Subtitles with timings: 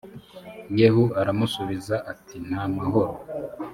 [0.77, 3.13] yehu aramusubiza ati nta mahoro